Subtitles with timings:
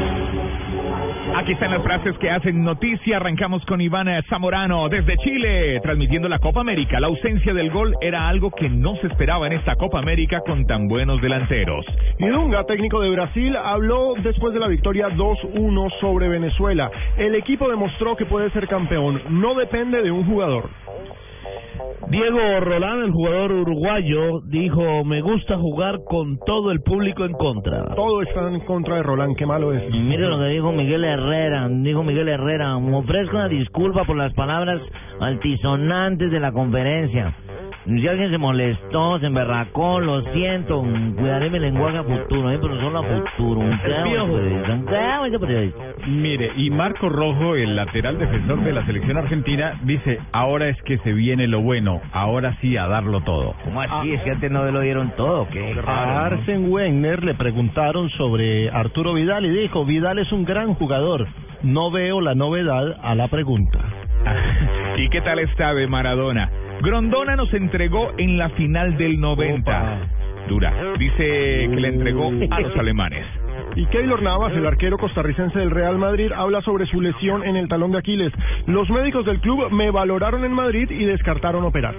[0.00, 0.59] Thank you.
[1.36, 3.16] Aquí están las frases que hacen noticia.
[3.16, 7.00] Arrancamos con Iván Zamorano desde Chile, transmitiendo la Copa América.
[7.00, 10.66] La ausencia del gol era algo que no se esperaba en esta Copa América con
[10.66, 11.86] tan buenos delanteros.
[12.18, 16.90] Y Dunga, técnico de Brasil, habló después de la victoria 2-1 sobre Venezuela.
[17.16, 19.22] El equipo demostró que puede ser campeón.
[19.30, 20.68] No depende de un jugador.
[22.08, 27.94] Diego Rolán, el jugador uruguayo, dijo, me gusta jugar con todo el público en contra.
[27.94, 29.82] Todo está en contra de Roland, qué malo es.
[29.94, 34.16] Y mire lo que dijo Miguel Herrera, dijo Miguel Herrera, me ofrezco una disculpa por
[34.16, 34.80] las palabras
[35.20, 37.34] altisonantes de la conferencia.
[37.86, 40.84] Si alguien se molestó, se emberracó, lo siento,
[41.16, 42.58] cuidaré mi lenguaje a futuro, ¿eh?
[42.60, 43.60] pero solo a futuro.
[43.60, 43.80] Un.
[46.06, 50.98] Mire, y Marco Rojo, el lateral defensor de la selección argentina, dice, ahora es que
[50.98, 53.54] se viene lo bueno, ahora sí a darlo todo.
[53.64, 54.12] ¿Cómo así?
[54.12, 55.74] Es que antes no lo dieron todo, ¿qué?
[55.86, 61.26] A Arsen Wenger le preguntaron sobre Arturo Vidal y dijo, Vidal es un gran jugador.
[61.62, 63.78] No veo la novedad a la pregunta.
[64.98, 66.50] ¿Y qué tal está de Maradona?
[66.82, 69.98] Grondona nos entregó en la final del 90.
[70.48, 70.72] Dura.
[70.98, 73.26] Dice que le entregó a los alemanes.
[73.76, 77.68] Y Keylor Navas, el arquero costarricense del Real Madrid, habla sobre su lesión en el
[77.68, 78.32] talón de Aquiles.
[78.66, 81.94] Los médicos del club me valoraron en Madrid y descartaron operar.